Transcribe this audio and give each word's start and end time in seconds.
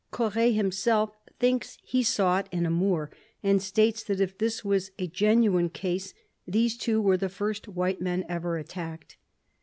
Corre 0.09 0.51
himself 0.51 1.11
thinks 1.37 1.77
he 1.83 2.01
saw 2.01 2.39
it 2.39 2.47
in 2.51 2.65
a 2.65 2.71
Moor, 2.71 3.11
and 3.43 3.61
states 3.61 4.01
that 4.05 4.19
if 4.19 4.35
this 4.35 4.65
was 4.65 4.89
a 4.97 5.05
genuine 5.05 5.69
case, 5.69 6.15
these 6.47 6.75
two 6.75 6.99
were 6.99 7.17
the 7.17 7.29
first 7.29 7.67
white 7.67 8.01
men 8.01 8.25
ever 8.27 8.57
attacked. 8.57 9.17